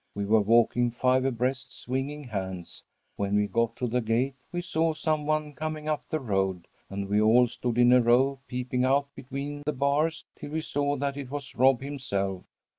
[0.15, 2.81] We were walking five abreast, swinging hands.
[3.17, 7.07] When we got to the gate we saw some one coming up the road, and
[7.07, 11.17] we all stood in a row, peeping out between the bars till we saw that
[11.17, 12.45] it was Rob himself.